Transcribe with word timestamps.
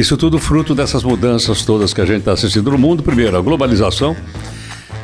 Isso 0.00 0.16
tudo 0.16 0.38
fruto 0.38 0.74
dessas 0.74 1.04
mudanças 1.04 1.62
todas 1.62 1.92
que 1.92 2.00
a 2.00 2.06
gente 2.06 2.20
está 2.20 2.32
assistindo 2.32 2.70
no 2.70 2.78
mundo. 2.78 3.02
Primeiro, 3.02 3.36
a 3.36 3.40
globalização. 3.42 4.16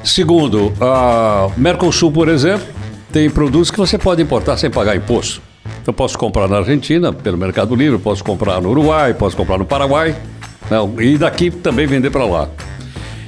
Segundo, 0.02 0.72
a 0.80 1.50
Mercosul, 1.54 2.10
por 2.10 2.30
exemplo, 2.30 2.66
tem 3.12 3.28
produtos 3.28 3.70
que 3.70 3.76
você 3.76 3.98
pode 3.98 4.22
importar 4.22 4.56
sem 4.56 4.70
pagar 4.70 4.96
imposto. 4.96 5.42
Então, 5.82 5.92
posso 5.92 6.16
comprar 6.16 6.48
na 6.48 6.56
Argentina, 6.56 7.12
pelo 7.12 7.36
Mercado 7.36 7.74
Livre, 7.74 7.98
posso 7.98 8.24
comprar 8.24 8.58
no 8.62 8.70
Uruguai, 8.70 9.12
posso 9.12 9.36
comprar 9.36 9.58
no 9.58 9.66
Paraguai, 9.66 10.16
não, 10.70 10.98
e 10.98 11.18
daqui 11.18 11.50
também 11.50 11.86
vender 11.86 12.08
para 12.08 12.24
lá. 12.24 12.48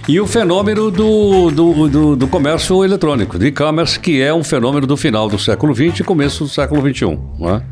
E 0.08 0.18
o 0.18 0.26
fenômeno 0.26 0.90
do, 0.90 1.50
do, 1.50 1.86
do, 1.86 2.16
do 2.16 2.28
comércio 2.28 2.82
eletrônico, 2.82 3.38
do 3.38 3.46
e-commerce, 3.46 4.00
que 4.00 4.22
é 4.22 4.32
um 4.32 4.42
fenômeno 4.42 4.86
do 4.86 4.96
final 4.96 5.28
do 5.28 5.38
século 5.38 5.74
XX 5.74 6.00
e 6.00 6.04
começo 6.04 6.44
do 6.44 6.50
século 6.50 6.80
XXI. 6.80 7.18
Não 7.38 7.56
é? 7.56 7.62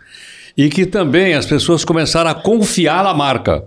e 0.55 0.69
que 0.69 0.85
também 0.85 1.33
as 1.33 1.45
pessoas 1.45 1.83
começaram 1.83 2.29
a 2.29 2.33
confiar 2.33 3.03
na 3.03 3.13
marca. 3.13 3.63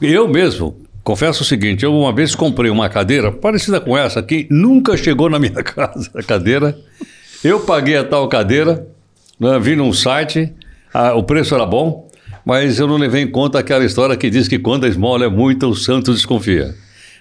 Eu 0.00 0.26
mesmo, 0.26 0.76
confesso 1.04 1.42
o 1.42 1.46
seguinte, 1.46 1.84
eu 1.84 1.94
uma 1.94 2.12
vez 2.12 2.34
comprei 2.34 2.70
uma 2.70 2.88
cadeira 2.88 3.30
parecida 3.30 3.80
com 3.80 3.96
essa 3.96 4.22
que 4.22 4.46
nunca 4.50 4.96
chegou 4.96 5.28
na 5.28 5.38
minha 5.38 5.52
casa, 5.62 6.10
a 6.14 6.22
cadeira. 6.22 6.76
Eu 7.44 7.60
paguei 7.60 7.96
a 7.96 8.04
tal 8.04 8.26
cadeira, 8.28 8.86
né, 9.38 9.58
vi 9.60 9.76
num 9.76 9.92
site, 9.92 10.50
a, 10.92 11.14
o 11.14 11.22
preço 11.22 11.54
era 11.54 11.66
bom, 11.66 12.10
mas 12.44 12.78
eu 12.78 12.86
não 12.86 12.96
levei 12.96 13.22
em 13.22 13.30
conta 13.30 13.58
aquela 13.58 13.84
história 13.84 14.16
que 14.16 14.30
diz 14.30 14.48
que 14.48 14.58
quando 14.58 14.84
a 14.84 14.88
esmola 14.88 15.26
é 15.26 15.28
muita, 15.28 15.66
o 15.66 15.74
santo 15.74 16.12
desconfia. 16.12 16.74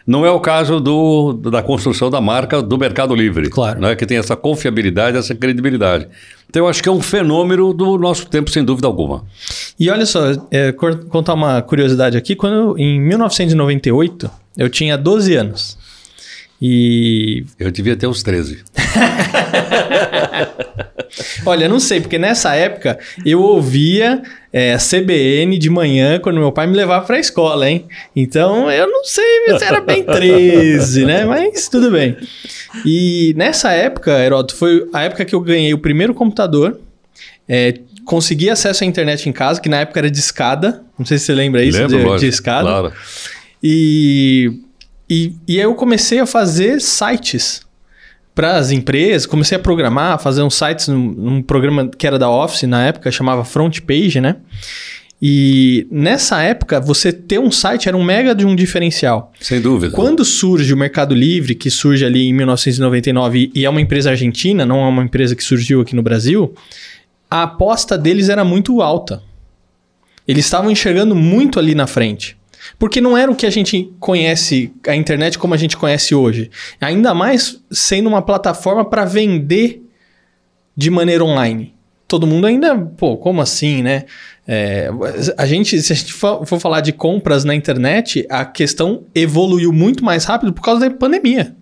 Não 0.05 0.25
é 0.25 0.31
o 0.31 0.39
caso 0.39 0.79
do, 0.79 1.33
da 1.33 1.61
construção 1.61 2.09
da 2.09 2.19
marca 2.19 2.61
do 2.61 2.77
Mercado 2.77 3.15
Livre, 3.15 3.49
claro. 3.49 3.79
né, 3.79 3.95
que 3.95 4.05
tem 4.05 4.17
essa 4.17 4.35
confiabilidade, 4.35 5.17
essa 5.17 5.35
credibilidade. 5.35 6.07
Então, 6.49 6.63
eu 6.63 6.67
acho 6.67 6.83
que 6.83 6.89
é 6.89 6.91
um 6.91 7.01
fenômeno 7.01 7.73
do 7.73 7.97
nosso 7.97 8.27
tempo, 8.27 8.49
sem 8.49 8.63
dúvida 8.63 8.87
alguma. 8.87 9.23
E 9.79 9.89
olha 9.89 10.05
só, 10.05 10.21
é, 10.51 10.71
contar 10.71 11.33
uma 11.33 11.61
curiosidade 11.61 12.17
aqui. 12.17 12.35
Quando 12.35 12.77
em 12.77 12.99
1998, 12.99 14.29
eu 14.57 14.69
tinha 14.69 14.97
12 14.97 15.35
anos. 15.35 15.77
E. 16.61 17.45
Eu 17.57 17.71
devia 17.71 17.95
ter 17.95 18.07
uns 18.07 18.21
13. 18.21 18.63
Olha, 21.45 21.67
não 21.67 21.79
sei, 21.79 21.99
porque 21.99 22.17
nessa 22.17 22.55
época 22.55 22.97
eu 23.25 23.41
ouvia 23.41 24.21
é, 24.51 24.77
CBN 24.77 25.57
de 25.57 25.69
manhã 25.69 26.19
quando 26.19 26.39
meu 26.39 26.51
pai 26.51 26.67
me 26.67 26.75
levava 26.75 27.05
para 27.05 27.17
a 27.17 27.19
escola, 27.19 27.69
hein? 27.69 27.85
Então 28.15 28.69
eu 28.71 28.87
não 28.89 29.03
sei 29.03 29.57
se 29.57 29.63
era 29.63 29.81
bem 29.81 30.03
13, 30.03 31.05
né? 31.05 31.25
Mas 31.25 31.67
tudo 31.67 31.91
bem. 31.91 32.17
E 32.85 33.33
nessa 33.37 33.71
época, 33.71 34.11
Heródoto, 34.11 34.55
foi 34.55 34.87
a 34.93 35.03
época 35.03 35.25
que 35.25 35.35
eu 35.35 35.41
ganhei 35.41 35.73
o 35.73 35.77
primeiro 35.77 36.13
computador. 36.13 36.79
É, 37.47 37.73
consegui 38.05 38.49
acesso 38.49 38.83
à 38.83 38.87
internet 38.87 39.27
em 39.27 39.33
casa, 39.33 39.59
que 39.59 39.69
na 39.69 39.81
época 39.81 39.99
era 39.99 40.11
de 40.11 40.19
escada. 40.19 40.83
Não 40.97 41.05
sei 41.05 41.17
se 41.17 41.25
você 41.25 41.33
lembra 41.33 41.63
isso, 41.63 41.81
Lembro, 41.81 42.15
de, 42.15 42.21
de 42.21 42.27
escada. 42.27 42.63
Claro. 42.63 42.93
E, 43.61 44.59
e, 45.09 45.33
e 45.47 45.57
aí 45.57 45.63
eu 45.63 45.75
comecei 45.75 46.19
a 46.19 46.25
fazer 46.25 46.81
sites 46.81 47.61
para 48.33 48.57
as 48.57 48.71
empresas, 48.71 49.25
comecei 49.25 49.57
a 49.57 49.59
programar, 49.59 50.19
fazer 50.19 50.41
uns 50.41 50.55
sites 50.55 50.87
num, 50.87 51.11
num, 51.11 51.41
programa 51.41 51.87
que 51.89 52.07
era 52.07 52.17
da 52.17 52.29
Office 52.29 52.63
na 52.63 52.85
época, 52.85 53.11
chamava 53.11 53.43
Front 53.43 53.81
Page, 53.81 54.21
né? 54.21 54.37
E 55.21 55.85
nessa 55.91 56.41
época, 56.41 56.79
você 56.79 57.13
ter 57.13 57.39
um 57.39 57.51
site 57.51 57.87
era 57.87 57.95
um 57.95 58.03
mega 58.03 58.33
de 58.33 58.43
um 58.43 58.55
diferencial. 58.55 59.31
Sem 59.39 59.61
dúvida. 59.61 59.93
Quando 59.95 60.25
surge 60.25 60.73
o 60.73 60.77
Mercado 60.77 61.13
Livre, 61.13 61.53
que 61.53 61.69
surge 61.69 62.03
ali 62.03 62.27
em 62.27 62.33
1999 62.33 63.51
e 63.53 63.63
é 63.63 63.69
uma 63.69 63.79
empresa 63.79 64.09
argentina, 64.09 64.65
não 64.65 64.83
é 64.83 64.87
uma 64.87 65.03
empresa 65.03 65.35
que 65.35 65.43
surgiu 65.43 65.81
aqui 65.81 65.95
no 65.95 66.01
Brasil, 66.01 66.55
a 67.29 67.43
aposta 67.43 67.97
deles 67.99 68.29
era 68.29 68.43
muito 68.43 68.81
alta. 68.81 69.21
Eles 70.27 70.45
estavam 70.45 70.71
enxergando 70.71 71.15
muito 71.15 71.59
ali 71.59 71.75
na 71.75 71.85
frente. 71.85 72.35
Porque 72.81 72.99
não 72.99 73.15
era 73.15 73.31
o 73.31 73.35
que 73.35 73.45
a 73.45 73.49
gente 73.51 73.93
conhece, 73.99 74.73
a 74.87 74.95
internet 74.95 75.37
como 75.37 75.53
a 75.53 75.57
gente 75.57 75.77
conhece 75.77 76.15
hoje. 76.15 76.49
Ainda 76.81 77.13
mais 77.13 77.61
sendo 77.69 78.09
uma 78.09 78.23
plataforma 78.23 78.83
para 78.83 79.05
vender 79.05 79.83
de 80.75 80.89
maneira 80.89 81.23
online. 81.23 81.75
Todo 82.07 82.25
mundo 82.25 82.47
ainda, 82.47 82.75
pô, 82.75 83.17
como 83.17 83.39
assim, 83.39 83.83
né? 83.83 84.05
É, 84.47 84.89
a 85.37 85.45
gente, 85.45 85.79
se 85.79 85.93
a 85.93 85.95
gente 85.95 86.11
for, 86.11 86.43
for 86.43 86.59
falar 86.59 86.81
de 86.81 86.91
compras 86.91 87.43
na 87.43 87.53
internet, 87.53 88.25
a 88.27 88.43
questão 88.45 89.03
evoluiu 89.13 89.71
muito 89.71 90.03
mais 90.03 90.25
rápido 90.25 90.51
por 90.51 90.63
causa 90.63 90.89
da 90.89 90.95
pandemia. 90.95 91.55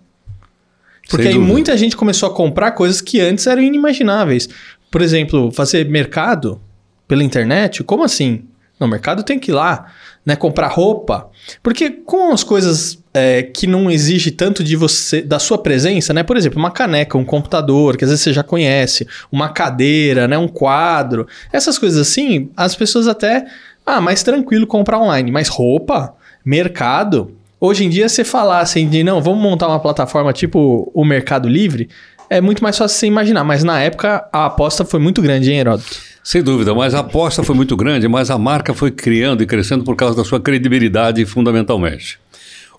Porque 1.06 1.28
aí 1.28 1.38
muita 1.38 1.76
gente 1.76 1.98
começou 1.98 2.30
a 2.30 2.32
comprar 2.32 2.70
coisas 2.70 3.02
que 3.02 3.20
antes 3.20 3.46
eram 3.46 3.60
inimagináveis. 3.60 4.48
Por 4.90 5.02
exemplo, 5.02 5.52
fazer 5.52 5.86
mercado 5.86 6.58
pela 7.06 7.22
internet, 7.22 7.84
como 7.84 8.04
assim? 8.04 8.44
No 8.80 8.88
mercado 8.88 9.22
tem 9.22 9.38
que 9.38 9.50
ir 9.50 9.54
lá 9.54 9.92
né? 10.24 10.36
Comprar 10.36 10.68
roupa. 10.68 11.28
Porque 11.62 11.90
com 11.90 12.32
as 12.32 12.44
coisas 12.44 12.98
é, 13.12 13.42
que 13.42 13.66
não 13.66 13.90
exige 13.90 14.30
tanto 14.30 14.62
de 14.62 14.76
você, 14.76 15.22
da 15.22 15.38
sua 15.38 15.58
presença, 15.58 16.12
né? 16.12 16.22
Por 16.22 16.36
exemplo, 16.36 16.58
uma 16.58 16.70
caneca, 16.70 17.18
um 17.18 17.24
computador, 17.24 17.96
que 17.96 18.04
às 18.04 18.10
vezes 18.10 18.22
você 18.22 18.32
já 18.32 18.42
conhece, 18.42 19.06
uma 19.30 19.48
cadeira, 19.48 20.28
né? 20.28 20.36
Um 20.38 20.48
quadro. 20.48 21.26
Essas 21.52 21.78
coisas 21.78 21.98
assim, 21.98 22.50
as 22.56 22.74
pessoas 22.74 23.08
até. 23.08 23.46
Ah, 23.84 24.00
mais 24.00 24.22
tranquilo 24.22 24.66
comprar 24.66 24.98
online. 24.98 25.30
Mas 25.30 25.48
roupa, 25.48 26.14
mercado. 26.44 27.34
Hoje 27.58 27.84
em 27.84 27.90
dia, 27.90 28.08
falar 28.24 28.60
assim 28.60 28.88
de 28.88 29.04
não, 29.04 29.20
vamos 29.20 29.42
montar 29.42 29.68
uma 29.68 29.80
plataforma 29.80 30.32
tipo 30.32 30.90
o 30.94 31.04
Mercado 31.04 31.46
Livre, 31.46 31.90
é 32.30 32.40
muito 32.40 32.62
mais 32.62 32.78
fácil 32.78 32.96
você 32.96 33.06
imaginar. 33.06 33.44
Mas 33.44 33.62
na 33.62 33.80
época, 33.80 34.26
a 34.32 34.46
aposta 34.46 34.82
foi 34.82 34.98
muito 34.98 35.20
grande, 35.20 35.50
hein, 35.50 35.58
Heródoto? 35.58 36.09
Sem 36.22 36.42
dúvida, 36.42 36.74
mas 36.74 36.94
a 36.94 37.00
aposta 37.00 37.42
foi 37.42 37.54
muito 37.54 37.76
grande, 37.76 38.06
mas 38.06 38.30
a 38.30 38.36
marca 38.36 38.74
foi 38.74 38.90
criando 38.90 39.42
e 39.42 39.46
crescendo 39.46 39.84
por 39.84 39.96
causa 39.96 40.14
da 40.14 40.24
sua 40.24 40.38
credibilidade, 40.38 41.24
fundamentalmente. 41.24 42.18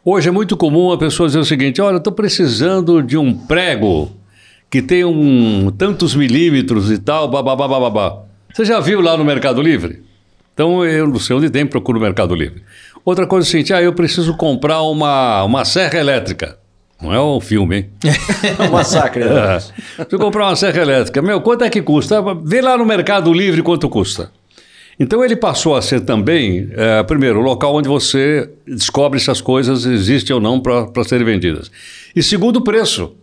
Hoje 0.05 0.29
é 0.29 0.31
muito 0.31 0.55
comum 0.55 0.91
a 0.91 0.97
pessoa 0.97 1.27
dizer 1.27 1.39
o 1.39 1.45
seguinte: 1.45 1.81
olha, 1.81 1.97
estou 1.97 2.13
precisando 2.13 3.01
de 3.01 3.17
um 3.17 3.33
prego 3.33 4.11
que 4.69 4.81
tem 4.81 5.03
um, 5.03 5.71
tantos 5.77 6.15
milímetros 6.15 6.91
e 6.91 6.97
tal, 6.97 7.27
babá. 7.27 8.23
Você 8.53 8.63
já 8.63 8.79
viu 8.79 9.01
lá 9.01 9.17
no 9.17 9.25
Mercado 9.25 9.61
Livre? 9.61 10.03
Então 10.53 10.85
eu 10.85 11.07
não 11.07 11.19
sei 11.19 11.35
onde 11.35 11.49
tem, 11.49 11.65
procuro 11.65 11.99
no 11.99 12.05
Mercado 12.05 12.35
Livre. 12.35 12.63
Outra 13.03 13.25
coisa 13.25 13.45
é 13.45 13.47
o 13.47 13.51
seguinte: 13.51 13.73
ah, 13.73 13.81
eu 13.81 13.93
preciso 13.93 14.35
comprar 14.37 14.81
uma, 14.83 15.43
uma 15.43 15.65
serra 15.65 15.99
elétrica. 15.99 16.57
Não 17.01 17.13
é 17.13 17.21
um 17.21 17.39
filme, 17.39 17.77
hein? 17.77 17.89
é 18.59 18.63
um 18.63 18.71
massacre. 18.71 19.23
Né? 19.23 19.57
É. 19.57 20.05
Se 20.05 20.17
comprar 20.17 20.47
uma 20.47 20.55
serra 20.55 20.81
elétrica, 20.81 21.21
meu, 21.21 21.41
quanto 21.41 21.63
é 21.63 21.69
que 21.69 21.81
custa? 21.81 22.21
Vê 22.43 22.61
lá 22.61 22.77
no 22.77 22.85
Mercado 22.85 23.33
Livre 23.33 23.61
quanto 23.63 23.89
custa. 23.89 24.31
Então 24.99 25.25
ele 25.25 25.35
passou 25.35 25.75
a 25.75 25.81
ser 25.81 26.01
também, 26.01 26.69
é, 26.73 27.01
primeiro, 27.01 27.39
o 27.39 27.41
local 27.41 27.73
onde 27.73 27.89
você 27.89 28.47
descobre 28.67 29.19
se 29.19 29.31
as 29.31 29.41
coisas 29.41 29.85
existem 29.85 30.33
ou 30.33 30.39
não 30.39 30.59
para 30.59 31.03
serem 31.03 31.25
vendidas. 31.25 31.71
E 32.15 32.21
segundo, 32.21 32.57
o 32.57 32.61
preço. 32.61 33.15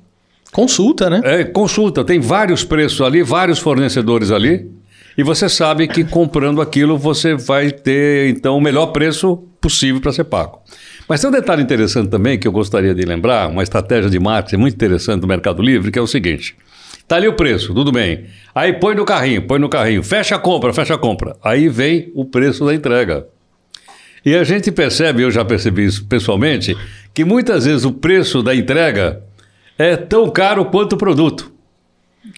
Consulta, 0.51 1.09
né? 1.09 1.21
É, 1.23 1.45
consulta. 1.45 2.05
Tem 2.05 2.19
vários 2.19 2.65
preços 2.65 3.01
ali, 3.01 3.23
vários 3.23 3.61
fornecedores 3.61 4.33
ali. 4.33 4.69
E 5.17 5.23
você 5.23 5.49
sabe 5.49 5.87
que 5.87 6.05
comprando 6.05 6.61
aquilo 6.61 6.97
você 6.97 7.35
vai 7.35 7.71
ter, 7.71 8.29
então, 8.31 8.57
o 8.57 8.61
melhor 8.61 8.87
preço 8.87 9.37
possível 9.61 10.01
para 10.01 10.13
ser 10.13 10.25
pago. 10.25 10.61
Mas 11.09 11.21
tem 11.21 11.31
um 11.31 11.33
detalhe 11.33 11.63
interessante 11.63 12.11
também 12.11 12.39
que 12.39 12.47
eu 12.47 12.53
gostaria 12.53 12.95
de 12.95 13.03
lembrar, 13.03 13.49
uma 13.49 13.63
estratégia 13.63 14.11
de 14.11 14.19
marketing 14.19 14.57
muito 14.57 14.75
interessante 14.75 15.21
do 15.21 15.27
Mercado 15.27 15.63
Livre, 15.63 15.91
que 15.91 15.99
é 15.99 16.03
o 16.03 16.07
seguinte. 16.07 16.55
Tá 17.07 17.17
ali 17.17 17.27
o 17.27 17.33
preço, 17.33 17.73
tudo 17.73 17.91
bem. 17.91 18.27
Aí 18.55 18.75
põe 18.75 18.95
no 18.95 19.07
carrinho, 19.07 19.41
põe 19.41 19.59
no 19.59 19.71
carrinho, 19.71 20.03
fecha 20.03 20.35
a 20.35 20.39
compra, 20.39 20.75
fecha 20.75 20.95
a 20.95 20.99
compra. 20.99 21.35
Aí 21.43 21.67
vem 21.67 22.13
o 22.15 22.27
preço 22.27 22.67
da 22.67 22.75
entrega. 22.75 23.27
E 24.25 24.35
a 24.35 24.45
gente 24.45 24.71
percebe, 24.71 25.23
eu 25.23 25.31
já 25.31 25.43
percebi 25.43 25.87
isso 25.87 26.05
pessoalmente, 26.05 26.77
que 27.15 27.25
muitas 27.25 27.65
vezes 27.65 27.87
o 27.87 27.93
preço 27.93 28.43
da 28.43 28.55
entrega 28.55 29.23
é 29.79 29.97
tão 29.97 30.29
caro 30.29 30.67
quanto 30.67 30.95
o 30.95 30.99
produto. 30.99 31.51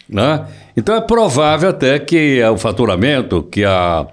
Né? 0.08 0.46
Então 0.76 0.94
é 0.94 1.00
provável 1.00 1.70
até 1.70 1.98
que 1.98 2.40
o 2.44 2.56
faturamento, 2.56 3.42
que, 3.42 3.64
a, 3.64 4.06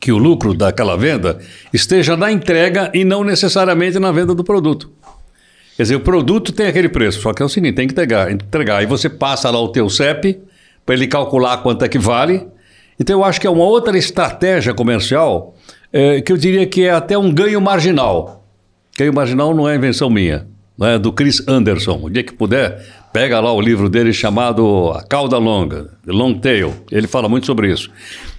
que 0.00 0.10
o 0.10 0.16
lucro 0.16 0.54
daquela 0.54 0.96
venda 0.96 1.38
esteja 1.72 2.16
na 2.16 2.32
entrega 2.32 2.90
e 2.94 3.04
não 3.04 3.22
necessariamente 3.22 3.98
na 3.98 4.10
venda 4.10 4.34
do 4.34 4.42
produto. 4.42 4.90
Quer 5.76 5.82
dizer, 5.84 5.96
o 5.96 6.00
produto 6.00 6.52
tem 6.52 6.66
aquele 6.66 6.88
preço, 6.88 7.20
só 7.20 7.34
que 7.34 7.42
é 7.42 7.44
o 7.44 7.48
seguinte, 7.48 7.74
tem 7.74 7.86
que 7.86 7.92
entregar. 7.92 8.32
entregar. 8.32 8.78
Aí 8.78 8.86
você 8.86 9.08
passa 9.10 9.50
lá 9.50 9.60
o 9.60 9.68
teu 9.68 9.88
CEP 9.90 10.40
para 10.84 10.94
ele 10.94 11.06
calcular 11.06 11.58
quanto 11.58 11.84
é 11.84 11.88
que 11.88 11.98
vale. 11.98 12.46
Então 12.98 13.20
eu 13.20 13.24
acho 13.24 13.40
que 13.40 13.46
é 13.46 13.50
uma 13.50 13.64
outra 13.64 13.96
estratégia 13.96 14.74
comercial 14.74 15.54
é, 15.92 16.20
que 16.20 16.32
eu 16.32 16.36
diria 16.36 16.66
que 16.66 16.82
é 16.82 16.90
até 16.90 17.16
um 17.16 17.32
ganho 17.32 17.60
marginal. 17.60 18.44
Ganho 18.98 19.12
marginal 19.12 19.54
não 19.54 19.68
é 19.68 19.74
invenção 19.74 20.10
minha, 20.10 20.46
não 20.76 20.86
é 20.86 20.98
do 20.98 21.12
Chris 21.12 21.46
Anderson. 21.46 22.00
O 22.02 22.10
dia 22.10 22.22
que 22.22 22.32
puder, 22.32 22.84
pega 23.12 23.40
lá 23.40 23.52
o 23.52 23.60
livro 23.60 23.88
dele 23.88 24.12
chamado 24.12 24.92
A 24.94 25.02
Cauda 25.02 25.38
Longa, 25.38 25.90
The 26.04 26.12
Long 26.12 26.34
Tail. 26.34 26.74
Ele 26.90 27.06
fala 27.06 27.28
muito 27.28 27.46
sobre 27.46 27.72
isso. 27.72 27.90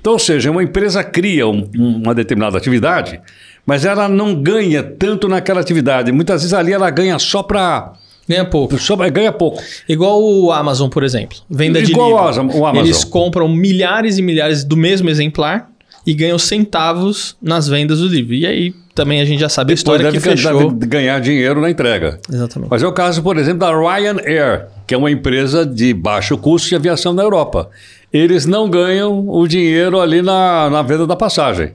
Então, 0.01 0.13
ou 0.13 0.19
seja, 0.19 0.51
uma 0.51 0.63
empresa 0.63 1.03
cria 1.03 1.47
um, 1.47 1.69
uma 1.77 2.13
determinada 2.13 2.57
atividade 2.57 3.21
mas 3.63 3.85
ela 3.85 4.09
não 4.09 4.33
ganha 4.33 4.81
tanto 4.81 5.27
naquela 5.27 5.61
atividade. 5.61 6.11
Muitas 6.11 6.41
vezes 6.41 6.53
ali 6.53 6.73
ela 6.73 6.89
ganha 6.89 7.19
só 7.19 7.43
para 7.43 7.93
Ganha 8.27 8.45
pouco. 8.45 8.77
Só, 8.77 8.95
ganha 9.09 9.31
pouco. 9.31 9.61
Igual 9.89 10.23
o 10.23 10.51
Amazon, 10.51 10.89
por 10.89 11.03
exemplo. 11.03 11.37
Venda 11.49 11.81
de 11.81 11.91
Igual 11.91 12.29
livro. 12.29 12.57
o 12.57 12.65
Amazon. 12.65 12.85
Eles 12.85 13.03
compram 13.03 13.47
milhares 13.49 14.17
e 14.17 14.21
milhares 14.21 14.63
do 14.63 14.77
mesmo 14.77 15.09
exemplar 15.09 15.69
e 16.05 16.13
ganham 16.13 16.39
centavos 16.39 17.35
nas 17.41 17.67
vendas 17.67 17.99
do 17.99 18.07
livro. 18.07 18.33
E 18.33 18.45
aí 18.45 18.73
também 18.95 19.19
a 19.21 19.25
gente 19.25 19.39
já 19.39 19.49
sabe 19.49 19.73
a 19.73 19.75
história 19.75 20.05
deve, 20.05 20.17
que 20.17 20.23
fechou. 20.23 20.71
Deve 20.71 20.85
ganhar 20.85 21.19
dinheiro 21.19 21.59
na 21.59 21.69
entrega. 21.69 22.19
Exatamente. 22.31 22.69
Mas 22.69 22.81
é 22.83 22.87
o 22.87 22.93
caso, 22.93 23.21
por 23.21 23.37
exemplo, 23.37 23.59
da 23.59 23.71
Ryanair, 23.71 24.67
que 24.87 24.93
é 24.93 24.97
uma 24.97 25.11
empresa 25.11 25.65
de 25.65 25.93
baixo 25.93 26.37
custo 26.37 26.69
de 26.69 26.75
aviação 26.75 27.13
na 27.13 27.23
Europa. 27.23 27.69
Eles 28.11 28.45
não 28.45 28.69
ganham 28.69 29.27
o 29.29 29.47
dinheiro 29.47 29.99
ali 29.99 30.21
na, 30.21 30.69
na 30.69 30.81
venda 30.81 31.07
da 31.07 31.15
passagem. 31.15 31.73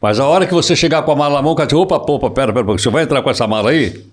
Mas 0.00 0.20
a 0.20 0.26
hora 0.26 0.46
que 0.46 0.54
você 0.54 0.74
chegar 0.76 1.02
com 1.02 1.12
a 1.12 1.16
mala 1.16 1.36
na 1.36 1.42
mão, 1.42 1.52
o 1.52 1.54
cara 1.56 1.66
diz, 1.66 1.78
opa, 1.78 1.96
opa, 1.96 2.30
pera, 2.30 2.52
pera, 2.52 2.64
você 2.64 2.88
vai 2.90 3.02
entrar 3.02 3.22
com 3.22 3.30
essa 3.30 3.46
mala 3.46 3.70
aí? 3.70 4.04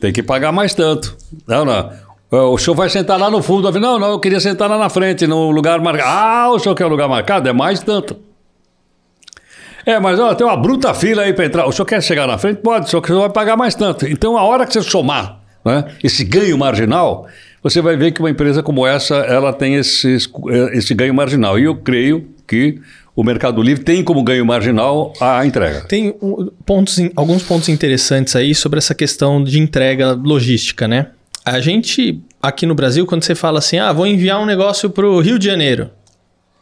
Tem 0.00 0.12
que 0.12 0.22
pagar 0.22 0.52
mais 0.52 0.74
tanto. 0.74 1.16
Não, 1.46 1.64
não. 1.64 1.90
O 2.30 2.56
senhor 2.56 2.76
vai 2.76 2.88
sentar 2.88 3.18
lá 3.18 3.28
no 3.28 3.42
fundo. 3.42 3.70
Não, 3.72 3.98
não, 3.98 4.10
eu 4.10 4.20
queria 4.20 4.38
sentar 4.38 4.70
lá 4.70 4.78
na 4.78 4.88
frente, 4.88 5.26
no 5.26 5.50
lugar 5.50 5.80
marcado. 5.80 6.08
Ah, 6.08 6.50
o 6.50 6.58
senhor 6.58 6.74
quer 6.74 6.86
o 6.86 6.88
lugar 6.88 7.08
marcado? 7.08 7.48
É 7.48 7.52
mais 7.52 7.80
tanto. 7.80 8.16
É, 9.84 9.98
mas 9.98 10.20
ó, 10.20 10.34
tem 10.34 10.46
uma 10.46 10.56
bruta 10.56 10.94
fila 10.94 11.22
aí 11.22 11.32
para 11.32 11.46
entrar. 11.46 11.66
O 11.66 11.72
senhor 11.72 11.86
quer 11.86 12.02
chegar 12.02 12.26
na 12.26 12.38
frente? 12.38 12.58
Pode, 12.58 12.86
o 12.86 12.88
senhor 12.88 13.20
vai 13.20 13.30
pagar 13.30 13.56
mais 13.56 13.74
tanto. 13.74 14.06
Então, 14.06 14.36
a 14.36 14.42
hora 14.44 14.64
que 14.64 14.72
você 14.72 14.82
somar 14.82 15.40
né, 15.64 15.86
esse 16.04 16.22
ganho 16.24 16.56
marginal, 16.56 17.26
você 17.62 17.80
vai 17.80 17.96
ver 17.96 18.12
que 18.12 18.20
uma 18.20 18.30
empresa 18.30 18.62
como 18.62 18.86
essa, 18.86 19.16
ela 19.16 19.52
tem 19.52 19.74
esse, 19.74 20.16
esse 20.72 20.94
ganho 20.94 21.14
marginal. 21.14 21.58
E 21.58 21.64
eu 21.64 21.76
creio 21.76 22.28
que 22.46 22.80
o 23.14 23.22
Mercado 23.22 23.62
Livre 23.62 23.84
tem 23.84 24.02
como 24.02 24.22
ganho 24.22 24.46
marginal 24.46 25.12
a 25.20 25.44
entrega. 25.44 25.82
Tem 25.82 26.14
pontos, 26.64 26.98
alguns 27.14 27.42
pontos 27.42 27.68
interessantes 27.68 28.34
aí 28.34 28.54
sobre 28.54 28.78
essa 28.78 28.94
questão 28.94 29.42
de 29.44 29.58
entrega 29.58 30.12
logística, 30.12 30.88
né? 30.88 31.08
A 31.44 31.60
gente, 31.60 32.20
aqui 32.42 32.64
no 32.66 32.74
Brasil, 32.74 33.06
quando 33.06 33.24
você 33.24 33.34
fala 33.34 33.58
assim, 33.58 33.78
ah, 33.78 33.92
vou 33.92 34.06
enviar 34.06 34.40
um 34.40 34.46
negócio 34.46 34.88
para 34.88 35.06
o 35.06 35.20
Rio 35.20 35.38
de 35.38 35.46
Janeiro, 35.46 35.90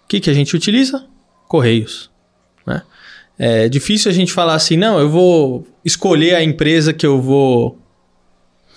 o 0.04 0.08
que, 0.08 0.20
que 0.20 0.30
a 0.30 0.34
gente 0.34 0.54
utiliza? 0.56 1.04
Correios. 1.46 2.10
Né? 2.66 2.82
É 3.38 3.68
difícil 3.68 4.10
a 4.10 4.14
gente 4.14 4.32
falar 4.32 4.54
assim, 4.54 4.76
não, 4.76 4.98
eu 4.98 5.08
vou 5.08 5.66
escolher 5.84 6.34
a 6.34 6.42
empresa 6.42 6.92
que 6.92 7.06
eu 7.06 7.20
vou 7.20 7.78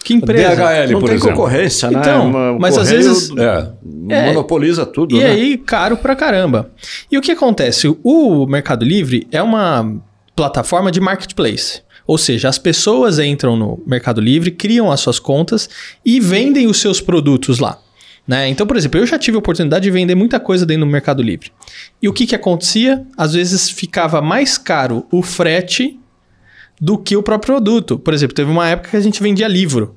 que 0.03 0.13
empresa? 0.13 0.56
DHL, 0.56 0.92
não 0.94 1.00
por 1.00 1.09
tem 1.09 1.15
exemplo. 1.18 1.36
concorrência, 1.36 1.92
né? 1.92 2.00
então, 2.00 2.31
né? 2.31 2.57
mas 2.59 2.77
às 2.77 2.89
vezes 2.89 3.30
é, 3.38 4.25
monopoliza 4.27 4.86
tudo. 4.86 5.15
E 5.15 5.19
né? 5.19 5.25
aí, 5.25 5.57
caro 5.57 5.98
pra 5.98 6.15
caramba. 6.15 6.71
E 7.12 7.18
o 7.18 7.21
que 7.21 7.31
acontece? 7.31 7.88
O 8.03 8.45
Mercado 8.45 8.83
Livre 8.83 9.27
é 9.31 9.42
uma 9.42 10.01
plataforma 10.36 10.92
de 10.92 11.00
marketplace. 11.00 11.81
Ou 12.07 12.18
seja, 12.18 12.50
as 12.50 12.57
pessoas 12.57 13.19
entram 13.19 13.56
no 13.56 13.81
Mercado 13.86 14.19
Livre, 14.19 14.51
criam 14.51 14.92
as 14.92 15.00
suas 15.00 15.19
contas 15.19 15.69
e 16.03 16.19
vendem 16.19 16.68
os 16.68 16.77
seus 16.77 17.00
produtos 17.00 17.59
lá. 17.59 17.80
Né? 18.27 18.50
Então, 18.50 18.68
por 18.68 18.77
exemplo, 18.77 19.00
eu 19.00 19.06
já 19.06 19.18
tive 19.18 19.36
a 19.36 19.39
oportunidade 19.39 19.83
de 19.83 19.92
vender 19.92 20.15
muita 20.15 20.39
coisa 20.39 20.65
dentro 20.65 20.86
do 20.86 20.92
Mercado 20.92 21.24
Livre. 21.24 21.51
E 22.01 22.07
o 22.07 22.13
que, 22.13 22.25
que 22.25 22.36
acontecia? 22.36 23.06
Às 23.18 23.33
vezes 23.33 23.69
ficava 23.69 24.21
mais 24.21 24.57
caro 24.57 25.06
o 25.12 25.21
frete 25.21 26.00
do 26.81 26.98
que 26.98 27.16
o 27.16 27.22
próprio 27.22 27.54
produto. 27.54 28.00
Por 28.00 28.12
exemplo, 28.12 28.36
teve 28.36 28.50
uma 28.50 28.68
época 28.68 28.89
que 28.89 28.98
a 28.98 29.01
gente 29.01 29.22
vendia 29.22 29.48
livro. 29.48 29.95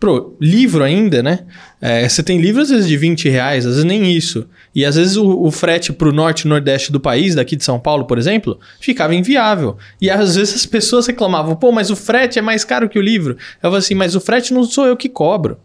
Pro, 0.00 0.34
livro 0.40 0.82
ainda, 0.82 1.22
né? 1.22 1.40
É, 1.80 2.08
você 2.08 2.22
tem 2.22 2.40
livros 2.40 2.64
às 2.64 2.70
vezes 2.70 2.88
de 2.88 2.96
20 2.96 3.28
reais, 3.28 3.64
às 3.64 3.72
vezes 3.74 3.84
nem 3.84 4.10
isso. 4.10 4.46
E 4.74 4.84
às 4.84 4.96
vezes 4.96 5.16
o, 5.16 5.42
o 5.42 5.50
frete 5.50 5.92
para 5.92 6.08
o 6.08 6.12
norte 6.12 6.40
e 6.40 6.48
nordeste 6.48 6.90
do 6.90 6.98
país, 6.98 7.34
daqui 7.34 7.54
de 7.54 7.62
São 7.62 7.78
Paulo, 7.78 8.06
por 8.06 8.18
exemplo, 8.18 8.58
ficava 8.80 9.14
inviável. 9.14 9.76
E 10.00 10.10
às 10.10 10.34
vezes 10.34 10.54
as 10.54 10.66
pessoas 10.66 11.06
reclamavam, 11.06 11.54
pô, 11.54 11.70
mas 11.70 11.90
o 11.90 11.96
frete 11.96 12.38
é 12.38 12.42
mais 12.42 12.64
caro 12.64 12.88
que 12.88 12.98
o 12.98 13.02
livro. 13.02 13.36
Eu 13.62 13.70
falei 13.70 13.78
assim, 13.78 13.94
mas 13.94 14.16
o 14.16 14.20
frete 14.20 14.52
não 14.52 14.64
sou 14.64 14.86
eu 14.86 14.96
que 14.96 15.08
cobro. 15.08 15.58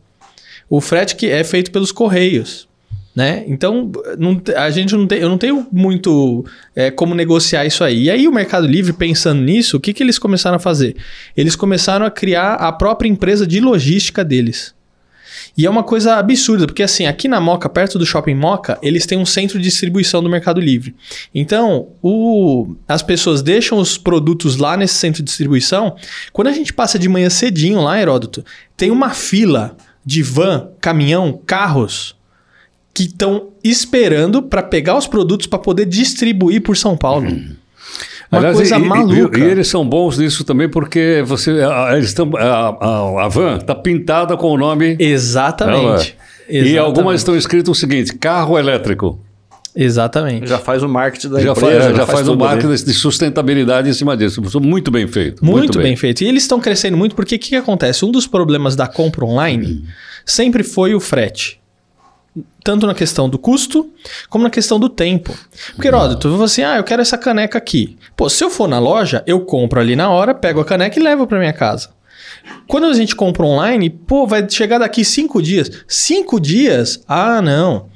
O 0.69 0.81
frete 0.81 1.15
que 1.15 1.27
é 1.27 1.43
feito 1.43 1.71
pelos 1.71 1.91
correios. 1.91 2.67
Né? 3.15 3.45
Então, 3.47 3.89
não, 4.19 4.41
a 4.57 4.69
gente 4.69 4.93
não 4.93 5.07
tem, 5.07 5.19
eu 5.19 5.29
não 5.29 5.37
tenho 5.37 5.65
muito 5.71 6.45
é, 6.75 6.91
como 6.91 7.15
negociar 7.15 7.65
isso 7.65 7.81
aí. 7.81 8.03
E 8.03 8.11
aí, 8.11 8.27
o 8.27 8.31
Mercado 8.31 8.67
Livre, 8.67 8.91
pensando 8.91 9.41
nisso, 9.41 9.77
o 9.77 9.79
que, 9.79 9.93
que 9.93 10.03
eles 10.03 10.19
começaram 10.19 10.57
a 10.57 10.59
fazer? 10.59 10.97
Eles 11.35 11.55
começaram 11.55 12.05
a 12.05 12.11
criar 12.11 12.55
a 12.55 12.71
própria 12.73 13.07
empresa 13.07 13.47
de 13.47 13.61
logística 13.61 14.21
deles. 14.21 14.75
E 15.57 15.65
é 15.65 15.69
uma 15.69 15.83
coisa 15.83 16.15
absurda, 16.15 16.65
porque 16.65 16.83
assim, 16.83 17.05
aqui 17.05 17.29
na 17.29 17.39
Moca, 17.39 17.69
perto 17.69 17.97
do 17.97 18.05
Shopping 18.05 18.35
Moca, 18.35 18.77
eles 18.81 19.05
têm 19.05 19.17
um 19.17 19.25
centro 19.25 19.57
de 19.57 19.63
distribuição 19.63 20.21
do 20.21 20.29
Mercado 20.29 20.59
Livre. 20.59 20.93
Então, 21.33 21.87
o, 22.01 22.75
as 22.85 23.01
pessoas 23.01 23.41
deixam 23.41 23.77
os 23.77 23.97
produtos 23.97 24.57
lá 24.57 24.75
nesse 24.75 24.95
centro 24.95 25.23
de 25.23 25.27
distribuição. 25.27 25.95
Quando 26.33 26.47
a 26.49 26.51
gente 26.51 26.73
passa 26.73 26.99
de 26.99 27.07
manhã 27.07 27.29
cedinho 27.29 27.79
lá, 27.79 27.99
Heródoto, 27.99 28.43
tem 28.75 28.91
uma 28.91 29.11
fila 29.11 29.77
de 30.05 30.21
van, 30.21 30.69
caminhão, 30.81 31.39
carros 31.45 32.14
que 32.95 33.03
estão 33.03 33.49
esperando 33.61 34.41
para 34.41 34.63
pegar 34.63 34.97
os 34.97 35.05
produtos 35.05 35.47
para 35.47 35.59
poder 35.59 35.85
distribuir 35.85 36.61
por 36.61 36.77
São 36.77 36.95
Paulo. 36.95 37.27
Uma 38.31 38.39
Aliás, 38.39 38.55
coisa 38.55 38.77
e, 38.77 38.79
maluca. 38.79 39.37
E, 39.37 39.43
e, 39.43 39.45
eles 39.45 39.67
são 39.67 39.87
bons 39.87 40.17
nisso 40.17 40.45
também 40.45 40.69
porque 40.69 41.21
você, 41.27 41.51
eles 41.91 42.05
estão, 42.05 42.31
a, 42.37 42.69
a, 42.69 43.25
a 43.25 43.27
van 43.27 43.57
está 43.57 43.75
pintada 43.75 44.37
com 44.37 44.47
o 44.47 44.57
nome. 44.57 44.95
Exatamente. 44.97 46.15
Exatamente. 46.47 46.73
E 46.73 46.77
algumas 46.77 47.19
estão 47.19 47.35
escritas 47.35 47.69
o 47.69 47.75
seguinte: 47.75 48.15
carro 48.15 48.57
elétrico. 48.57 49.19
Exatamente. 49.75 50.47
Já 50.47 50.57
faz 50.57 50.81
o 50.81 50.87
marketing 50.87 51.29
da 51.29 51.41
já 51.41 51.51
empresa. 51.51 51.71
Faz, 51.71 51.83
já, 51.83 51.89
já 51.91 52.05
faz, 52.05 52.11
faz 52.11 52.27
o 52.29 52.37
marketing 52.37 52.67
ali. 52.67 52.83
de 52.85 52.93
sustentabilidade 52.93 53.89
em 53.89 53.93
cima 53.93 54.15
disso. 54.15 54.41
Muito 54.61 54.89
bem 54.89 55.05
feito. 55.05 55.43
Muito, 55.43 55.57
muito 55.57 55.77
bem. 55.79 55.87
bem. 55.87 55.95
feito. 55.97 56.23
E 56.23 56.27
eles 56.29 56.43
estão 56.43 56.61
crescendo 56.61 56.95
muito 56.95 57.13
porque 57.13 57.35
o 57.35 57.39
que, 57.39 57.49
que 57.49 57.55
acontece? 57.57 58.05
Um 58.05 58.11
dos 58.11 58.25
problemas 58.25 58.73
da 58.77 58.87
compra 58.87 59.25
online 59.25 59.83
sempre 60.25 60.63
foi 60.63 60.95
o 60.95 60.99
frete 61.01 61.59
tanto 62.63 62.87
na 62.87 62.93
questão 62.93 63.29
do 63.29 63.37
custo, 63.37 63.89
como 64.29 64.43
na 64.43 64.49
questão 64.49 64.79
do 64.79 64.89
tempo. 64.89 65.33
Porque, 65.73 65.87
Heródoto, 65.87 66.35
você 66.37 66.63
assim, 66.63 66.73
ah, 66.73 66.77
eu 66.77 66.83
quero 66.83 67.01
essa 67.01 67.17
caneca 67.17 67.57
aqui. 67.57 67.97
Pô, 68.15 68.29
se 68.29 68.43
eu 68.43 68.49
for 68.49 68.67
na 68.67 68.79
loja, 68.79 69.23
eu 69.25 69.41
compro 69.41 69.79
ali 69.79 69.95
na 69.95 70.09
hora, 70.09 70.33
pego 70.33 70.59
a 70.59 70.65
caneca 70.65 70.99
e 70.99 71.03
levo 71.03 71.27
para 71.27 71.39
minha 71.39 71.53
casa. 71.53 71.89
Quando 72.67 72.85
a 72.85 72.93
gente 72.93 73.15
compra 73.15 73.45
online, 73.45 73.89
pô, 73.89 74.27
vai 74.27 74.47
chegar 74.49 74.79
daqui 74.79 75.05
cinco 75.05 75.41
dias. 75.41 75.69
Cinco 75.87 76.39
dias? 76.39 77.03
Ah, 77.07 77.41
não. 77.41 77.87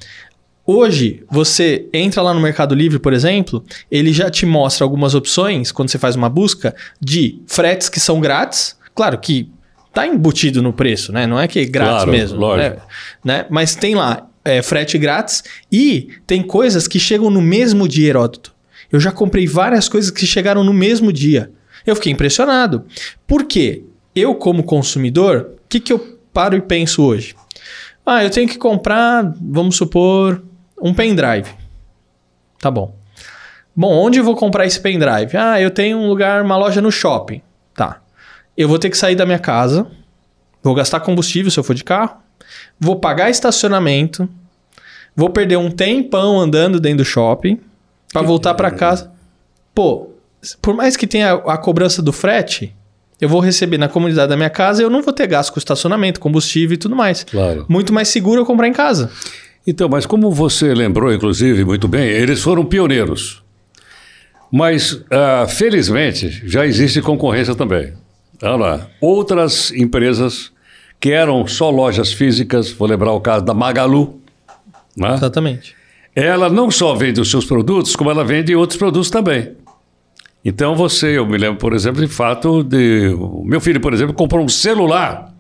Hoje, 0.66 1.24
você 1.30 1.88
entra 1.92 2.22
lá 2.22 2.32
no 2.32 2.40
Mercado 2.40 2.76
Livre, 2.76 3.00
por 3.00 3.12
exemplo, 3.12 3.64
ele 3.90 4.14
já 4.14 4.30
te 4.30 4.46
mostra 4.46 4.86
algumas 4.86 5.16
opções, 5.16 5.72
quando 5.72 5.90
você 5.90 5.98
faz 5.98 6.16
uma 6.16 6.30
busca, 6.30 6.76
de 7.02 7.42
fretes 7.48 7.90
que 7.90 8.00
são 8.00 8.20
grátis. 8.20 8.78
Claro 8.94 9.18
que 9.18 9.50
tá 9.92 10.06
embutido 10.06 10.62
no 10.62 10.72
preço, 10.72 11.12
né? 11.12 11.26
Não 11.26 11.40
é 11.40 11.48
que 11.48 11.60
é 11.60 11.66
grátis 11.66 11.96
claro, 11.96 12.12
mesmo. 12.12 12.40
Lógico. 12.40 12.76
Né? 13.24 13.38
né? 13.40 13.46
Mas 13.50 13.74
tem 13.74 13.96
lá 13.96 14.29
é, 14.44 14.62
frete 14.62 14.98
grátis 14.98 15.44
e 15.72 16.10
tem 16.26 16.42
coisas 16.42 16.88
que 16.88 17.00
chegam 17.00 17.30
no 17.30 17.42
mesmo 17.42 17.88
dia, 17.88 18.10
Heródoto. 18.10 18.54
Eu 18.92 19.00
já 19.00 19.12
comprei 19.12 19.46
várias 19.46 19.88
coisas 19.88 20.10
que 20.10 20.26
chegaram 20.26 20.64
no 20.64 20.74
mesmo 20.74 21.14
dia. 21.14 21.52
Eu 21.86 21.96
fiquei 21.96 22.12
impressionado. 22.12 22.86
Por 23.28 23.46
quê? 23.46 23.84
Eu, 24.16 24.36
como 24.36 24.64
consumidor, 24.64 25.52
o 25.66 25.70
que, 25.70 25.80
que 25.80 25.94
eu 25.94 26.20
paro 26.34 26.56
e 26.56 26.62
penso 26.62 27.04
hoje? 27.04 27.36
Ah, 28.06 28.24
eu 28.24 28.30
tenho 28.30 28.48
que 28.48 28.58
comprar, 28.58 29.34
vamos 29.40 29.76
supor, 29.76 30.44
um 30.82 30.94
pendrive. 30.94 31.50
Tá 32.60 32.72
bom. 32.72 32.98
Bom, 33.76 33.94
onde 33.94 34.20
eu 34.20 34.24
vou 34.24 34.36
comprar 34.36 34.66
esse 34.66 34.80
pendrive? 34.80 35.38
Ah, 35.38 35.62
eu 35.62 35.70
tenho 35.70 35.98
um 35.98 36.08
lugar, 36.08 36.44
uma 36.44 36.58
loja 36.58 36.82
no 36.82 36.92
shopping. 36.92 37.42
Tá. 37.74 38.02
Eu 38.58 38.68
vou 38.68 38.80
ter 38.80 38.90
que 38.90 38.98
sair 38.98 39.16
da 39.16 39.26
minha 39.26 39.40
casa, 39.40 39.88
vou 40.62 40.74
gastar 40.74 41.00
combustível 41.00 41.52
se 41.52 41.60
eu 41.60 41.64
for 41.64 41.76
de 41.76 41.84
carro, 41.84 42.18
vou 42.80 42.96
pagar 42.96 43.30
estacionamento, 43.30 44.30
vou 45.16 45.30
perder 45.30 45.58
um 45.58 45.70
tempão 45.70 46.40
andando 46.40 46.80
dentro 46.80 47.00
do 47.00 47.06
shopping 47.06 47.60
para 48.12 48.22
voltar 48.22 48.54
para 48.54 48.72
casa. 48.72 49.12
Pô, 49.74 50.10
por 50.62 50.74
mais 50.74 50.96
que 50.96 51.06
tenha 51.06 51.34
a 51.34 51.58
cobrança 51.58 52.02
do 52.02 52.12
frete, 52.12 52.74
eu 53.20 53.28
vou 53.28 53.42
receber 53.42 53.78
na 53.78 53.90
comunidade 53.90 54.30
da 54.30 54.38
minha 54.38 54.50
casa 54.50 54.82
e 54.82 54.86
eu 54.86 54.90
não 54.90 55.02
vou 55.02 55.14
ter 55.14 55.28
gasto 55.28 55.52
com 55.52 55.60
estacionamento, 55.60 56.20
combustível 56.20 56.76
e 56.76 56.78
tudo 56.78 56.96
mais. 56.96 57.24
Claro. 57.24 57.66
Muito 57.68 57.94
mais 57.94 58.08
seguro 58.08 58.42
eu 58.42 58.46
comprar 58.46 58.68
em 58.68 58.74
casa. 58.74 59.12
Então, 59.68 59.90
mas 59.90 60.06
como 60.06 60.32
você 60.32 60.74
lembrou, 60.74 61.14
inclusive, 61.14 61.66
muito 61.66 61.88
bem, 61.88 62.08
eles 62.08 62.42
foram 62.42 62.66
pioneiros. 62.66 63.44
Mas, 64.52 65.04
ah, 65.12 65.46
felizmente, 65.48 66.42
já 66.46 66.66
existe 66.66 67.02
concorrência 67.02 67.54
também. 67.54 67.94
Olha 68.42 68.56
lá. 68.56 68.88
Outras 69.02 69.72
empresas 69.72 70.52
que 71.00 71.12
eram 71.12 71.46
só 71.48 71.70
lojas 71.70 72.12
físicas, 72.14 72.72
vou 72.72 72.88
lembrar 72.88 73.12
o 73.14 73.22
caso 73.22 73.46
da 73.46 73.54
Magalu, 73.54 74.20
né? 74.98 75.14
Exatamente. 75.14 75.76
ela 76.16 76.50
não 76.50 76.70
só 76.70 76.94
vende 76.96 77.22
os 77.22 77.30
seus 77.32 77.46
produtos, 77.46 77.96
como 77.96 78.12
ela 78.12 78.24
vende 78.26 78.56
outros 78.56 78.78
produtos 78.78 79.10
também. 79.10 79.54
Então 80.44 80.76
você, 80.76 81.18
eu 81.18 81.26
me 81.26 81.38
lembro, 81.38 81.58
por 81.58 81.74
exemplo, 81.74 82.02
de 82.06 82.08
fato, 82.12 82.64
de 82.64 83.14
o 83.18 83.44
meu 83.46 83.60
filho, 83.62 83.80
por 83.80 83.94
exemplo, 83.94 84.14
comprou 84.14 84.44
um 84.44 84.50
celular 84.50 85.34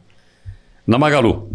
na 0.87 0.97
Magalu. 0.97 1.49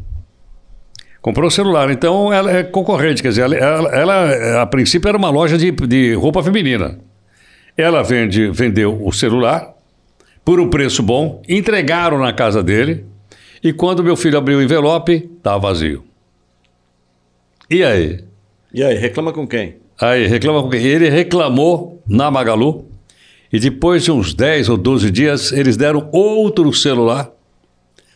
Comprou 1.21 1.47
um 1.47 1.51
celular, 1.51 1.91
então 1.91 2.31
ela 2.33 2.51
é 2.51 2.63
concorrente, 2.63 3.23
quer 3.23 3.29
dizer, 3.29 3.43
ela, 3.43 3.57
ela- 3.57 3.89
ela, 3.95 4.63
a 4.63 4.67
princípio 4.67 5.09
era 5.09 5.17
uma 5.17 5.31
loja 5.31 5.57
de, 5.57 5.71
de 5.71 6.13
roupa 6.15 6.43
feminina. 6.43 6.99
Ela 7.77 8.03
vende, 8.03 8.51
vendeu 8.51 9.01
o 9.03 9.11
celular 9.13 9.73
por 10.45 10.61
um 10.61 10.69
preço 10.69 11.03
bom, 11.03 11.41
entregaram 11.49 12.19
na 12.19 12.33
casa 12.33 12.63
dele, 12.63 13.07
e 13.65 13.73
quando 13.73 14.05
meu 14.05 14.15
filho 14.15 14.37
abriu 14.37 14.59
o 14.59 14.63
envelope, 14.63 15.31
estava 15.39 15.59
vazio. 15.59 16.05
E 17.71 17.83
aí? 17.83 18.23
E 18.75 18.85
aí, 18.85 18.95
reclama 18.95 19.33
com 19.33 19.47
quem? 19.49 19.77
Aí, 19.99 20.27
reclama 20.27 20.63
com 20.63 20.69
quem? 20.69 20.85
Ele 20.85 21.09
reclamou 21.09 22.03
na 22.07 22.31
Magalu 22.31 22.87
e 23.51 23.59
depois 23.59 24.05
de 24.05 24.13
uns 24.13 24.35
10 24.35 24.69
ou 24.69 24.77
12 24.77 25.11
dias 25.11 25.51
eles 25.51 25.79
deram 25.79 26.11
outro 26.13 26.71
celular, 26.75 27.31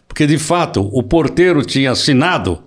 porque 0.06 0.26
de 0.26 0.36
fato 0.36 0.82
o 0.92 1.02
porteiro 1.02 1.64
tinha 1.64 1.92
assinado 1.92 2.62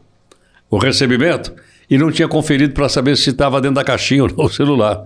o 0.67 0.79
recebimento 0.79 1.53
e 1.87 1.99
não 1.99 2.11
tinha 2.11 2.27
conferido 2.27 2.73
para 2.73 2.89
saber 2.89 3.15
se 3.15 3.29
estava 3.29 3.61
dentro 3.61 3.75
da 3.75 3.83
caixinha 3.83 4.23
ou 4.25 4.29
não 4.35 4.45
o 4.45 4.49
celular. 4.49 5.05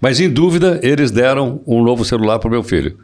Mas 0.00 0.18
em 0.18 0.28
dúvida, 0.28 0.80
eles 0.82 1.12
deram 1.12 1.60
um 1.64 1.82
novo 1.82 2.04
celular 2.04 2.40
para 2.40 2.48
o 2.48 2.50
meu 2.50 2.64
filho. 2.64 2.98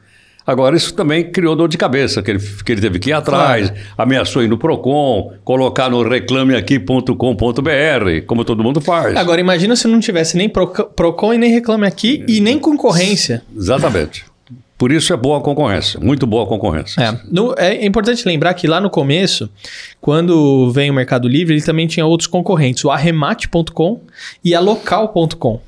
Agora, 0.46 0.76
isso 0.76 0.92
também 0.94 1.30
criou 1.32 1.56
dor 1.56 1.68
de 1.68 1.78
cabeça, 1.78 2.22
que 2.22 2.30
ele, 2.30 2.38
que 2.38 2.72
ele 2.72 2.80
teve 2.80 2.98
que 2.98 3.08
ir 3.10 3.14
atrás, 3.14 3.72
ameaçou 3.96 4.42
ir 4.42 4.48
no 4.48 4.58
PROCON, 4.58 5.32
colocar 5.42 5.88
no 5.88 6.06
reclameaqui.com.br, 6.06 8.26
como 8.26 8.44
todo 8.44 8.62
mundo 8.62 8.80
faz. 8.80 9.16
Agora, 9.16 9.40
imagina 9.40 9.74
se 9.76 9.86
não 9.88 10.00
tivesse 10.00 10.36
nem 10.36 10.48
Proc- 10.48 10.90
Procon 10.94 11.34
e 11.34 11.38
nem 11.38 11.50
Reclame 11.50 11.86
Aqui 11.86 12.24
e 12.28 12.40
nem 12.40 12.58
concorrência. 12.58 13.42
Exatamente. 13.56 14.24
Por 14.76 14.90
isso 14.90 15.12
é 15.12 15.16
boa 15.16 15.40
concorrência, 15.40 16.00
muito 16.00 16.26
boa 16.26 16.46
concorrência. 16.46 17.00
É, 17.00 17.16
no- 17.30 17.54
é 17.56 17.86
importante 17.86 18.26
lembrar 18.26 18.52
que 18.54 18.66
lá 18.66 18.80
no 18.80 18.90
começo, 18.90 19.48
quando 20.00 20.70
veio 20.72 20.92
o 20.92 20.96
Mercado 20.96 21.28
Livre, 21.28 21.54
ele 21.54 21.62
também 21.62 21.86
tinha 21.86 22.04
outros 22.04 22.26
concorrentes, 22.26 22.84
o 22.84 22.90
arremate.com 22.90 24.00
e 24.44 24.54
a 24.54 24.60
local.com, 24.60 25.60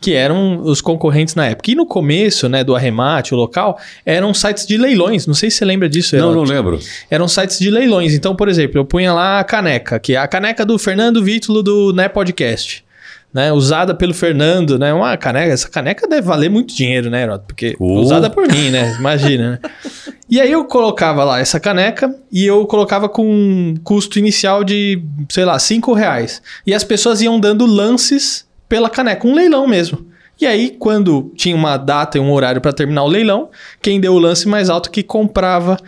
que 0.00 0.14
eram 0.14 0.60
os 0.62 0.80
concorrentes 0.80 1.34
na 1.34 1.46
época. 1.46 1.70
E 1.70 1.74
no 1.74 1.86
começo, 1.86 2.48
né, 2.48 2.64
do 2.64 2.74
arremate, 2.74 3.34
o 3.34 3.36
local, 3.36 3.78
eram 4.04 4.32
sites 4.34 4.66
de 4.66 4.76
leilões. 4.76 5.26
Não 5.26 5.34
sei 5.34 5.50
se 5.50 5.58
você 5.58 5.64
lembra 5.64 5.88
disso. 5.88 6.16
Não, 6.16 6.34
não 6.34 6.42
lembro. 6.42 6.78
eram 7.10 7.28
sites 7.28 7.58
de 7.58 7.70
leilões. 7.70 8.14
Então, 8.14 8.34
por 8.34 8.48
exemplo, 8.48 8.78
eu 8.78 8.84
punha 8.84 9.12
lá 9.12 9.40
a 9.40 9.44
caneca, 9.44 9.98
que 9.98 10.14
é 10.14 10.18
a 10.18 10.28
caneca 10.28 10.64
do 10.64 10.78
Fernando 10.78 11.22
Vítulo 11.22 11.62
do 11.62 11.92
Né 11.92 12.08
Podcast. 12.08 12.84
Né, 13.34 13.52
usada 13.52 13.94
pelo 13.94 14.14
Fernando, 14.14 14.78
né? 14.78 14.94
Uma 14.94 15.14
caneca, 15.14 15.52
essa 15.52 15.68
caneca 15.68 16.08
deve 16.08 16.22
valer 16.22 16.48
muito 16.48 16.74
dinheiro, 16.74 17.10
né, 17.10 17.22
Heródoto? 17.22 17.48
Porque 17.48 17.76
Uh. 17.78 17.98
usada 18.00 18.30
por 18.30 18.48
mim, 18.48 18.70
né? 18.70 18.96
Imagina, 18.98 19.50
né? 19.50 19.70
E 20.28 20.40
aí 20.40 20.50
eu 20.50 20.64
colocava 20.64 21.22
lá 21.22 21.38
essa 21.38 21.60
caneca 21.60 22.12
e 22.32 22.44
eu 22.46 22.64
colocava 22.66 23.08
com 23.08 23.24
um 23.24 23.74
custo 23.84 24.18
inicial 24.18 24.64
de, 24.64 25.00
sei 25.28 25.44
lá, 25.44 25.56
5 25.58 25.92
reais. 25.92 26.40
E 26.66 26.72
as 26.74 26.82
pessoas 26.82 27.20
iam 27.20 27.38
dando 27.38 27.64
lances 27.66 28.45
pela 28.68 28.90
caneca, 28.90 29.26
um 29.26 29.34
leilão 29.34 29.66
mesmo. 29.66 30.10
E 30.38 30.44
aí, 30.44 30.76
quando 30.78 31.32
tinha 31.34 31.56
uma 31.56 31.76
data 31.76 32.18
e 32.18 32.20
um 32.20 32.30
horário 32.30 32.60
para 32.60 32.72
terminar 32.72 33.04
o 33.04 33.08
leilão, 33.08 33.48
quem 33.80 33.98
deu 33.98 34.12
o 34.12 34.18
lance 34.18 34.46
mais 34.46 34.68
alto 34.68 34.90
que 34.90 35.02
comprava 35.02 35.78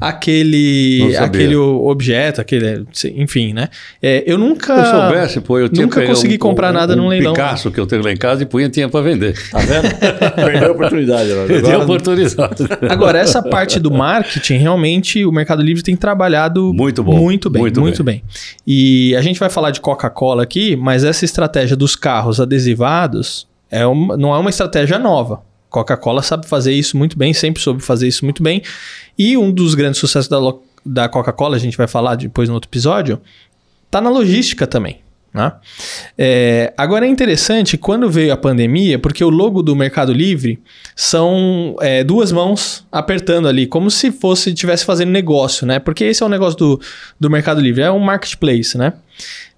aquele, 0.00 1.16
aquele 1.16 1.56
objeto, 1.56 2.40
aquele, 2.40 2.86
enfim, 3.16 3.52
né? 3.52 3.68
É, 4.02 4.22
eu 4.26 4.38
nunca. 4.38 4.74
Se 4.74 4.80
eu 4.80 5.00
soubesse, 5.00 5.40
pô, 5.40 5.58
eu 5.58 5.68
tinha 5.68 5.84
Nunca 5.84 6.06
consegui 6.06 6.38
comprar 6.38 6.72
nada 6.72 6.94
num 6.94 7.08
leilão. 7.08 7.32
Picasso 7.32 7.70
que 7.70 7.78
eu 7.78 7.86
tenho 7.86 8.02
lá 8.02 8.12
em 8.12 8.16
casa 8.16 8.42
e 8.42 8.46
punha 8.46 8.68
tinha 8.68 8.88
para 8.88 9.00
vender. 9.00 9.34
Tá 9.50 9.58
vendo? 9.58 9.88
Perdeu 10.36 10.68
a 10.68 10.72
oportunidade. 10.72 11.32
Agora. 11.32 11.46
Perdi 11.46 11.72
a 11.72 11.78
oportunidade. 11.78 12.64
Agora, 12.88 13.18
essa 13.18 13.42
parte 13.42 13.80
do 13.80 13.90
marketing, 13.90 14.56
realmente, 14.56 15.24
o 15.24 15.32
Mercado 15.32 15.62
Livre 15.62 15.82
tem 15.82 15.96
trabalhado 15.96 16.72
Muito 16.72 17.02
bom. 17.02 17.16
Muito 17.16 17.50
bem, 17.50 17.62
muito, 17.62 17.80
Muito 17.80 18.04
bem. 18.04 18.22
E 18.66 19.14
a 19.16 19.20
gente 19.20 19.40
vai 19.40 19.50
falar 19.50 19.70
de 19.70 19.80
Coca-Cola 19.80 20.44
aqui, 20.44 20.76
mas 20.76 21.04
essa 21.04 21.24
estratégia 21.24 21.76
dos 21.76 21.96
carros 21.96 22.40
adesivados 22.40 23.47
é 23.70 23.86
uma- 23.86 24.16
não 24.16 24.34
é 24.34 24.38
uma 24.38 24.50
estratégia 24.50 24.98
nova. 24.98 25.42
Coca-Cola 25.70 26.22
sabe 26.22 26.46
fazer 26.48 26.72
isso 26.72 26.96
muito 26.96 27.18
bem, 27.18 27.34
sempre 27.34 27.62
soube 27.62 27.82
fazer 27.82 28.08
isso 28.08 28.24
muito 28.24 28.42
bem. 28.42 28.62
E 29.18 29.36
um 29.36 29.50
dos 29.52 29.74
grandes 29.74 30.00
sucessos 30.00 30.28
da, 30.28 30.38
da 30.84 31.08
Coca-Cola, 31.08 31.56
a 31.56 31.60
gente 31.60 31.76
vai 31.76 31.86
falar 31.86 32.14
depois 32.14 32.48
no 32.48 32.54
outro 32.54 32.68
episódio, 32.70 33.20
tá 33.90 34.00
na 34.00 34.08
logística 34.10 34.66
também. 34.66 35.00
né? 35.34 35.52
É, 36.16 36.72
agora 36.74 37.04
é 37.06 37.08
interessante 37.08 37.76
quando 37.76 38.10
veio 38.10 38.32
a 38.32 38.36
pandemia, 38.36 38.98
porque 38.98 39.22
o 39.22 39.28
logo 39.28 39.62
do 39.62 39.76
Mercado 39.76 40.10
Livre 40.10 40.58
são 40.96 41.76
é, 41.82 42.02
duas 42.02 42.32
mãos 42.32 42.86
apertando 42.90 43.46
ali, 43.46 43.66
como 43.66 43.90
se 43.90 44.10
fosse 44.10 44.48
estivesse 44.48 44.86
fazendo 44.86 45.10
negócio, 45.10 45.66
né? 45.66 45.78
Porque 45.78 46.04
esse 46.04 46.22
é 46.22 46.26
o 46.26 46.30
negócio 46.30 46.58
do, 46.58 46.80
do 47.20 47.28
Mercado 47.30 47.60
Livre, 47.60 47.82
é 47.82 47.90
um 47.90 47.98
marketplace, 47.98 48.76
né? 48.78 48.94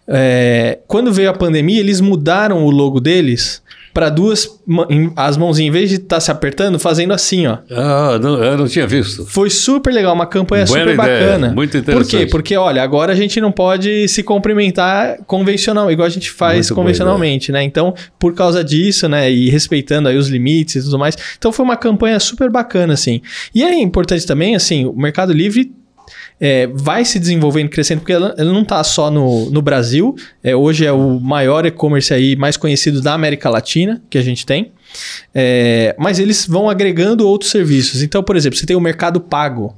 É, 0.08 0.80
quando 0.88 1.12
veio 1.12 1.30
a 1.30 1.34
pandemia, 1.34 1.78
eles 1.78 2.00
mudaram 2.00 2.64
o 2.64 2.70
logo 2.70 2.98
deles 3.00 3.62
para 3.92 4.08
duas 4.08 4.48
as 5.16 5.36
mãozinhas, 5.36 5.68
em 5.68 5.72
vez 5.72 5.90
de 5.90 5.96
estar 5.96 6.20
se 6.20 6.30
apertando, 6.30 6.78
fazendo 6.78 7.12
assim, 7.12 7.46
ó. 7.46 7.58
Ah, 7.70 8.18
não, 8.20 8.42
eu 8.42 8.56
não 8.56 8.68
tinha 8.68 8.86
visto. 8.86 9.26
Foi 9.26 9.50
super 9.50 9.92
legal, 9.92 10.14
uma 10.14 10.26
campanha 10.26 10.64
Buena 10.64 10.90
super 10.90 11.02
ideia, 11.02 11.20
bacana. 11.20 11.52
muito 11.54 11.72
Por 11.72 11.84
quê? 11.84 11.92
interessante. 11.92 12.30
Porque, 12.30 12.56
olha, 12.56 12.82
agora 12.82 13.12
a 13.12 13.16
gente 13.16 13.40
não 13.40 13.50
pode 13.50 14.06
se 14.08 14.22
cumprimentar 14.22 15.18
convencional, 15.26 15.90
igual 15.90 16.06
a 16.06 16.10
gente 16.10 16.30
faz 16.30 16.58
Muito 16.58 16.68
boa 16.68 16.84
convencionalmente, 16.84 17.52
né? 17.52 17.62
Então, 17.62 17.94
por 18.18 18.34
causa 18.34 18.62
disso, 18.62 19.08
né, 19.08 19.30
e 19.30 19.50
respeitando 19.50 20.08
aí 20.08 20.16
os 20.16 20.28
limites 20.28 20.76
e 20.76 20.84
tudo 20.84 20.98
mais. 20.98 21.16
Então, 21.36 21.52
foi 21.52 21.64
uma 21.64 21.76
campanha 21.76 22.20
super 22.20 22.50
bacana, 22.50 22.94
assim. 22.94 23.20
E 23.54 23.62
é 23.62 23.74
importante 23.74 24.26
também, 24.26 24.54
assim, 24.54 24.84
o 24.84 24.94
Mercado 24.94 25.32
Livre 25.32 25.72
é, 26.40 26.66
vai 26.72 27.04
se 27.04 27.18
desenvolvendo, 27.18 27.68
crescendo, 27.68 28.00
porque 28.00 28.14
ela, 28.14 28.34
ela 28.38 28.52
não 28.52 28.62
está 28.62 28.82
só 28.82 29.10
no, 29.10 29.50
no 29.50 29.60
Brasil. 29.60 30.16
É, 30.42 30.56
hoje 30.56 30.86
é 30.86 30.92
o 30.92 31.20
maior 31.20 31.66
e-commerce 31.66 32.14
aí 32.14 32.34
mais 32.34 32.56
conhecido 32.56 33.02
da 33.02 33.12
América 33.12 33.50
Latina 33.50 34.02
que 34.08 34.16
a 34.16 34.22
gente 34.22 34.46
tem. 34.46 34.72
É, 35.34 35.94
mas 35.98 36.18
eles 36.18 36.46
vão 36.46 36.70
agregando 36.70 37.28
outros 37.28 37.50
serviços. 37.50 38.02
Então, 38.02 38.22
por 38.22 38.36
exemplo, 38.36 38.58
você 38.58 38.64
tem 38.64 38.74
o 38.74 38.80
Mercado 38.80 39.20
Pago, 39.20 39.76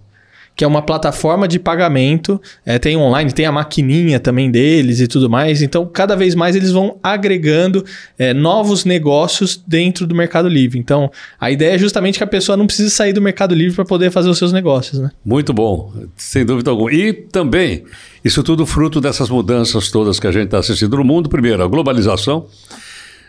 que 0.54 0.64
é 0.64 0.66
uma 0.66 0.82
plataforma 0.82 1.48
de 1.48 1.58
pagamento. 1.58 2.40
é, 2.64 2.78
tem 2.78 2.96
online, 2.96 3.32
tem 3.32 3.46
a 3.46 3.52
maquininha 3.52 4.20
também 4.20 4.50
deles 4.50 5.00
e 5.00 5.06
tudo 5.06 5.28
mais. 5.28 5.62
Então, 5.62 5.86
cada 5.86 6.14
vez 6.14 6.34
mais 6.34 6.54
eles 6.54 6.70
vão 6.70 6.98
agregando 7.02 7.84
é, 8.18 8.34
novos 8.34 8.84
negócios 8.84 9.62
dentro 9.66 10.06
do 10.06 10.14
Mercado 10.14 10.48
Livre. 10.48 10.78
Então, 10.78 11.10
a 11.40 11.50
ideia 11.50 11.74
é 11.74 11.78
justamente 11.78 12.18
que 12.18 12.24
a 12.24 12.26
pessoa 12.26 12.56
não 12.56 12.66
precise 12.66 12.90
sair 12.90 13.12
do 13.12 13.22
Mercado 13.22 13.54
Livre 13.54 13.74
para 13.74 13.84
poder 13.84 14.10
fazer 14.10 14.28
os 14.28 14.38
seus 14.38 14.52
negócios, 14.52 15.00
né? 15.00 15.10
Muito 15.24 15.52
bom, 15.52 15.92
sem 16.16 16.44
dúvida 16.44 16.70
alguma. 16.70 16.92
E 16.92 17.12
também, 17.12 17.84
isso 18.24 18.42
tudo 18.42 18.66
fruto 18.66 19.00
dessas 19.00 19.30
mudanças 19.30 19.90
todas 19.90 20.20
que 20.20 20.26
a 20.26 20.32
gente 20.32 20.44
está 20.44 20.58
assistindo 20.58 20.96
no 20.96 21.04
mundo. 21.04 21.28
Primeiro, 21.28 21.62
a 21.62 21.66
globalização. 21.66 22.46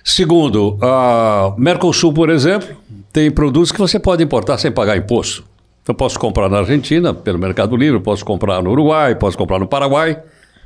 Segundo, 0.03 0.77
a 0.81 1.55
Mercosul, 1.57 2.11
por 2.11 2.29
exemplo, 2.29 2.75
tem 3.13 3.31
produtos 3.31 3.71
que 3.71 3.79
você 3.79 3.97
pode 3.97 4.21
importar 4.21 4.57
sem 4.57 4.69
pagar 4.69 4.97
imposto. 4.97 5.52
Eu 5.87 5.93
posso 5.93 6.17
comprar 6.17 6.49
na 6.49 6.59
Argentina, 6.59 7.13
pelo 7.13 7.37
Mercado 7.37 7.75
Livre, 7.75 7.99
posso 7.99 8.23
comprar 8.23 8.61
no 8.63 8.71
Uruguai, 8.71 9.15
posso 9.15 9.37
comprar 9.37 9.59
no 9.59 9.67
Paraguai, 9.67 10.17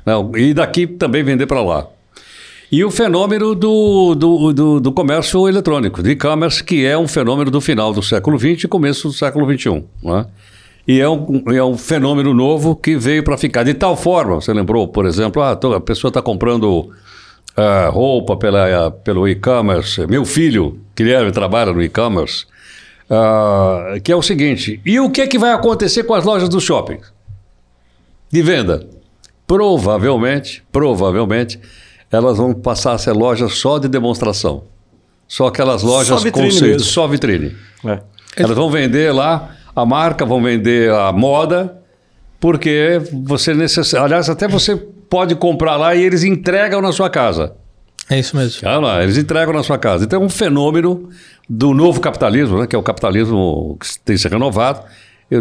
né? 0.06 0.14
e 0.36 0.54
daqui 0.54 0.86
também 0.86 1.22
vender 1.22 1.46
para 1.46 1.60
lá. 1.60 1.86
E 2.70 2.84
o 2.84 2.90
fenômeno 2.90 3.54
do, 3.54 4.14
do, 4.14 4.52
do, 4.52 4.80
do 4.80 4.92
comércio 4.92 5.48
eletrônico, 5.48 6.02
de 6.02 6.10
e-commerce, 6.10 6.62
que 6.62 6.84
é 6.84 6.96
um 6.98 7.08
fenômeno 7.08 7.50
do 7.50 7.60
final 7.60 7.92
do 7.92 8.02
século 8.02 8.38
XX 8.38 8.64
e 8.64 8.68
começo 8.68 9.08
do 9.08 9.14
século 9.14 9.50
XXI. 9.50 9.82
Não 10.02 10.18
é? 10.18 10.26
E 10.86 11.00
é 11.00 11.08
um, 11.08 11.42
é 11.48 11.64
um 11.64 11.76
fenômeno 11.76 12.32
novo 12.32 12.76
que 12.76 12.96
veio 12.96 13.22
para 13.22 13.36
ficar. 13.36 13.62
De 13.62 13.74
tal 13.74 13.96
forma, 13.96 14.36
você 14.36 14.52
lembrou, 14.52 14.86
por 14.86 15.06
exemplo, 15.06 15.42
ah, 15.42 15.52
a 15.52 15.80
pessoa 15.80 16.08
está 16.08 16.22
comprando 16.22 16.90
ah, 17.56 17.88
roupa 17.90 18.36
pela, 18.36 18.90
pelo 18.90 19.26
e-commerce. 19.26 20.06
Meu 20.06 20.24
filho, 20.24 20.78
Guilherme, 20.94 21.32
trabalha 21.32 21.72
no 21.72 21.82
e-commerce. 21.82 22.46
Ah, 23.10 23.94
que 24.02 24.12
é 24.12 24.16
o 24.16 24.22
seguinte: 24.22 24.80
e 24.84 25.00
o 25.00 25.10
que, 25.10 25.22
é 25.22 25.26
que 25.26 25.38
vai 25.38 25.52
acontecer 25.52 26.04
com 26.04 26.14
as 26.14 26.24
lojas 26.24 26.48
do 26.48 26.60
shopping? 26.60 26.98
De 28.30 28.42
venda? 28.42 28.86
Provavelmente, 29.46 30.62
provavelmente, 30.70 31.58
elas 32.12 32.36
vão 32.36 32.52
passar 32.52 32.92
a 32.92 32.98
ser 32.98 33.12
lojas 33.12 33.54
só 33.54 33.78
de 33.78 33.88
demonstração. 33.88 34.64
são 35.26 35.46
aquelas 35.46 35.82
lojas 35.82 36.22
vitrine 36.22 36.48
conceito, 36.48 36.72
mesmo. 36.72 36.86
só 36.86 37.06
vitrine. 37.06 37.56
É. 37.84 38.00
Elas 38.36 38.56
vão 38.56 38.70
vender 38.70 39.12
lá 39.12 39.56
a 39.74 39.86
marca, 39.86 40.26
vão 40.26 40.42
vender 40.42 40.92
a 40.92 41.12
moda, 41.12 41.78
porque 42.38 43.00
você 43.24 43.54
necessita. 43.54 44.02
Aliás, 44.02 44.28
até 44.28 44.46
você 44.46 44.76
pode 44.76 45.34
comprar 45.34 45.76
lá 45.76 45.94
e 45.94 46.02
eles 46.02 46.24
entregam 46.24 46.82
na 46.82 46.92
sua 46.92 47.08
casa. 47.08 47.54
É 48.10 48.18
isso 48.18 48.36
mesmo. 48.36 48.66
Olha 48.66 48.78
lá, 48.78 49.02
eles 49.02 49.18
entregam 49.18 49.52
na 49.52 49.62
sua 49.62 49.78
casa. 49.78 50.04
Então 50.04 50.22
é 50.22 50.24
um 50.24 50.30
fenômeno 50.30 51.10
do 51.48 51.74
novo 51.74 52.00
capitalismo, 52.00 52.58
né, 52.58 52.66
que 52.66 52.74
é 52.74 52.78
o 52.78 52.82
capitalismo 52.82 53.76
que 53.80 53.98
tem 54.00 54.16
se 54.16 54.28
renovado, 54.28 54.82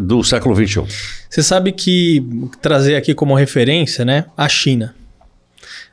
do 0.02 0.22
século 0.24 0.54
XXI. 0.54 0.84
Você 1.30 1.42
sabe 1.42 1.72
que 1.72 2.22
trazer 2.62 2.96
aqui 2.96 3.14
como 3.14 3.34
referência, 3.36 4.04
né, 4.04 4.26
a 4.36 4.50
China. 4.50 4.94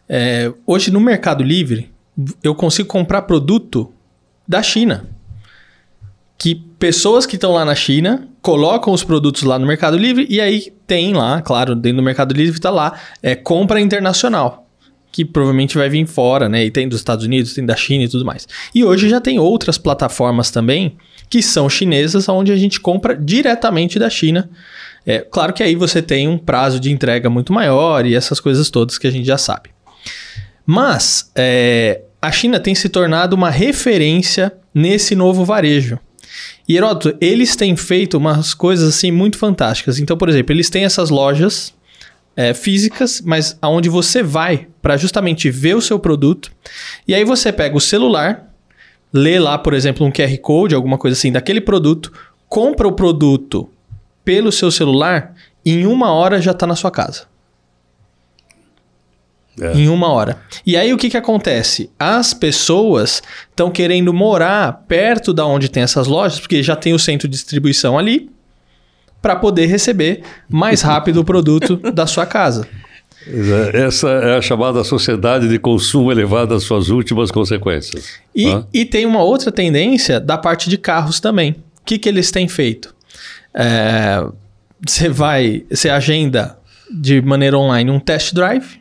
É, 0.09 0.53
hoje 0.67 0.91
no 0.91 1.01
Mercado 1.01 1.43
Livre 1.43 1.91
eu 2.43 2.55
consigo 2.55 2.89
comprar 2.89 3.23
produto 3.23 3.93
da 4.47 4.63
China. 4.63 5.07
Que 6.37 6.55
pessoas 6.55 7.25
que 7.25 7.37
estão 7.37 7.53
lá 7.53 7.65
na 7.65 7.75
China 7.75 8.29
colocam 8.43 8.93
os 8.93 9.05
produtos 9.05 9.45
lá 9.45 9.59
no 9.59 9.67
Mercado 9.67 9.97
Livre 9.97 10.27
e 10.29 10.41
aí 10.41 10.73
tem 10.87 11.15
lá, 11.15 11.41
claro, 11.41 11.75
dentro 11.75 11.99
do 11.99 12.03
Mercado 12.03 12.35
Livre 12.35 12.57
está 12.57 12.71
lá, 12.71 12.99
é 13.23 13.35
compra 13.35 13.81
internacional. 13.81 14.64
Que 15.15 15.25
provavelmente 15.25 15.79
vai 15.79 15.89
vir 15.89 16.05
fora, 16.07 16.49
né? 16.49 16.65
E 16.65 16.73
tem 16.73 16.89
dos 16.89 16.99
Estados 16.99 17.25
Unidos, 17.25 17.55
tem 17.55 17.65
da 17.65 17.77
China 17.77 18.03
e 18.03 18.09
tudo 18.09 18.25
mais. 18.25 18.49
E 18.75 18.83
hoje 18.83 19.09
já 19.09 19.21
tem 19.21 19.39
outras 19.39 19.79
plataformas 19.79 20.51
também 20.51 20.97
que 21.31 21.41
são 21.41 21.71
chinesas, 21.71 22.29
onde 22.29 22.51
a 22.51 22.57
gente 22.57 22.81
compra 22.81 23.15
diretamente 23.15 23.97
da 23.97 24.11
China. 24.11 24.51
É, 25.07 25.21
claro 25.21 25.53
que 25.53 25.63
aí 25.63 25.77
você 25.77 26.03
tem 26.03 26.27
um 26.27 26.37
prazo 26.37 26.81
de 26.81 26.91
entrega 26.91 27.31
muito 27.31 27.53
maior 27.53 28.05
e 28.05 28.17
essas 28.17 28.41
coisas 28.41 28.71
todas 28.71 28.99
que 28.99 29.07
a 29.07 29.11
gente 29.11 29.25
já 29.25 29.39
sabe. 29.39 29.71
Mas 30.67 31.31
é, 31.37 32.01
a 32.21 32.33
China 32.33 32.59
tem 32.59 32.75
se 32.75 32.89
tornado 32.89 33.37
uma 33.37 33.51
referência 33.51 34.53
nesse 34.75 35.15
novo 35.15 35.45
varejo. 35.45 35.97
E 36.69 36.77
Heródoto, 36.77 37.17
eles 37.21 37.55
têm 37.55 37.77
feito 37.77 38.19
umas 38.19 38.53
coisas 38.53 38.97
assim 38.97 39.13
muito 39.13 39.39
fantásticas. 39.39 40.01
Então, 40.01 40.17
por 40.17 40.29
exemplo, 40.29 40.53
eles 40.53 40.69
têm 40.69 40.85
essas 40.85 41.09
lojas 41.09 41.73
é, 42.37 42.53
físicas, 42.53 43.23
mas 43.25 43.57
aonde 43.61 43.89
você 43.89 44.23
vai 44.23 44.69
para 44.83 44.97
justamente 44.97 45.51
ver 45.51 45.77
o 45.77 45.81
seu 45.81 45.99
produto. 45.99 46.51
E 47.07 47.15
aí 47.15 47.25
você 47.25 47.53
pega 47.53 47.77
o 47.77 47.81
celular, 47.81 48.53
lê 49.13 49.39
lá, 49.39 49.57
por 49.57 49.75
exemplo, 49.75 50.07
um 50.07 50.11
QR 50.11 50.37
Code, 50.39 50.75
alguma 50.75 50.99
coisa 50.99 51.17
assim 51.17 51.33
daquele 51.33 51.61
produto, 51.61 52.13
compra 52.49 52.89
o 52.89 52.93
produto 52.93 53.69
pelo 54.25 54.51
seu 54.51 54.71
celular, 54.71 55.35
e 55.65 55.73
em 55.73 55.87
uma 55.87 56.13
hora 56.13 56.41
já 56.41 56.53
está 56.53 56.67
na 56.67 56.75
sua 56.75 56.91
casa. 56.91 57.27
É. 59.61 59.73
Em 59.73 59.89
uma 59.89 60.09
hora. 60.09 60.39
E 60.67 60.77
aí 60.77 60.93
o 60.93 60.97
que, 60.97 61.09
que 61.09 61.17
acontece? 61.17 61.91
As 61.97 62.35
pessoas 62.35 63.23
estão 63.51 63.71
querendo 63.71 64.13
morar 64.13 64.85
perto 64.89 65.33
da 65.33 65.47
onde 65.47 65.69
tem 65.69 65.83
essas 65.83 66.09
lojas, 66.09 66.41
porque 66.41 66.63
já 66.63 66.75
tem 66.75 66.93
o 66.93 66.99
centro 66.99 67.29
de 67.29 67.37
distribuição 67.37 67.97
ali, 67.97 68.31
para 69.25 69.35
poder 69.37 69.65
receber 69.65 70.21
mais 70.51 70.83
rápido 70.83 71.17
o 71.23 71.25
produto 71.25 71.77
da 71.95 72.07
sua 72.07 72.27
casa. 72.27 72.69
Essa 73.73 74.11
é 74.11 74.37
a 74.37 74.43
chamada 74.43 74.85
sociedade 74.85 75.49
de 75.49 75.59
consumo 75.59 76.13
elevado 76.13 76.53
às 76.53 76.63
suas 76.65 76.91
últimas 76.91 77.31
consequências. 77.31 78.19
E, 78.35 78.47
Hã? 78.51 78.67
e 78.71 78.85
tem 78.85 79.07
uma 79.07 79.23
outra 79.23 79.51
tendência 79.51 80.21
da 80.21 80.37
parte 80.37 80.69
de 80.69 80.77
carros 80.77 81.21
também. 81.21 81.53
O 81.81 81.85
que, 81.87 81.99
que 81.99 82.07
eles 82.07 82.31
têm 82.31 82.47
feito? 82.49 82.95
É, 83.55 84.23
Você 84.87 85.09
vai, 85.09 85.65
você 85.71 85.89
agenda 85.89 86.59
de 86.93 87.23
maneira 87.23 87.57
online 87.59 87.91
um 87.91 87.99
test 87.99 88.35
drive. 88.35 88.79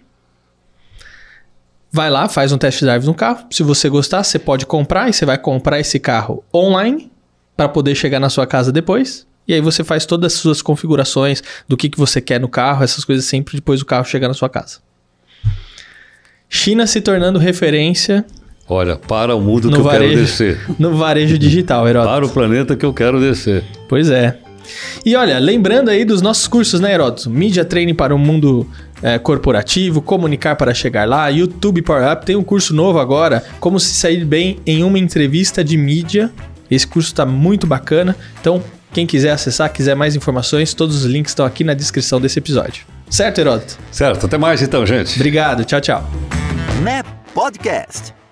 Vai 1.89 2.09
lá, 2.09 2.27
faz 2.27 2.51
um 2.51 2.57
test 2.57 2.81
drive 2.81 3.05
no 3.05 3.13
carro. 3.13 3.45
Se 3.49 3.63
você 3.63 3.87
gostar, 3.87 4.23
você 4.25 4.37
pode 4.37 4.65
comprar 4.65 5.09
e 5.09 5.13
você 5.13 5.25
vai 5.25 5.37
comprar 5.37 5.79
esse 5.79 5.99
carro 6.01 6.43
online 6.53 7.09
para 7.55 7.69
poder 7.69 7.95
chegar 7.95 8.19
na 8.19 8.29
sua 8.29 8.45
casa 8.45 8.73
depois. 8.73 9.25
E 9.47 9.53
aí 9.53 9.61
você 9.61 9.83
faz 9.83 10.05
todas 10.05 10.33
as 10.33 10.39
suas 10.39 10.61
configurações 10.61 11.43
do 11.67 11.75
que, 11.75 11.89
que 11.89 11.97
você 11.97 12.21
quer 12.21 12.39
no 12.39 12.47
carro, 12.47 12.83
essas 12.83 13.03
coisas 13.03 13.25
sempre 13.25 13.55
depois 13.55 13.79
do 13.79 13.85
carro 13.85 14.05
chegar 14.05 14.27
na 14.27 14.33
sua 14.33 14.49
casa. 14.49 14.79
China 16.49 16.85
se 16.85 17.01
tornando 17.01 17.39
referência 17.39 18.25
Olha, 18.67 18.95
para 18.95 19.35
o 19.35 19.41
mundo 19.41 19.69
que 19.69 19.75
eu 19.75 19.83
quero 19.83 20.03
varejo, 20.03 20.21
descer. 20.21 20.59
no 20.79 20.95
varejo 20.95 21.37
digital, 21.37 21.87
Heródoto. 21.87 22.13
Para 22.13 22.25
o 22.25 22.29
planeta 22.29 22.75
que 22.75 22.85
eu 22.85 22.93
quero 22.93 23.19
descer. 23.19 23.63
Pois 23.89 24.09
é. 24.09 24.37
E 25.05 25.15
olha, 25.15 25.37
lembrando 25.39 25.89
aí 25.89 26.05
dos 26.05 26.21
nossos 26.21 26.47
cursos, 26.47 26.79
né, 26.79 26.93
Heródoto? 26.93 27.29
Mídia 27.29 27.65
Training 27.65 27.93
para 27.93 28.15
o 28.15 28.17
mundo 28.17 28.65
é, 29.01 29.19
corporativo, 29.19 30.01
comunicar 30.01 30.55
para 30.55 30.73
chegar 30.73 31.07
lá, 31.07 31.27
YouTube 31.27 31.81
Power 31.81 32.09
Up. 32.13 32.25
Tem 32.25 32.37
um 32.37 32.43
curso 32.43 32.73
novo 32.73 32.99
agora, 32.99 33.43
como 33.59 33.79
se 33.79 33.93
sair 33.93 34.23
bem 34.23 34.59
em 34.65 34.83
uma 34.83 34.97
entrevista 34.97 35.63
de 35.63 35.75
mídia. 35.75 36.31
Esse 36.71 36.87
curso 36.87 37.09
está 37.09 37.25
muito 37.25 37.67
bacana. 37.67 38.15
Então, 38.39 38.63
quem 38.93 39.05
quiser 39.05 39.31
acessar, 39.31 39.71
quiser 39.71 39.95
mais 39.95 40.15
informações, 40.15 40.73
todos 40.73 41.03
os 41.03 41.11
links 41.11 41.31
estão 41.31 41.45
aqui 41.45 41.63
na 41.63 41.73
descrição 41.73 42.21
desse 42.21 42.39
episódio. 42.39 42.85
Certo, 43.09 43.39
Heródoto? 43.39 43.77
Certo, 43.91 44.25
até 44.25 44.37
mais 44.37 44.61
então, 44.61 44.85
gente. 44.85 45.15
Obrigado, 45.15 45.65
tchau, 45.65 45.81
tchau. 45.81 46.09
NEP 46.81 47.07
Podcast. 47.33 48.22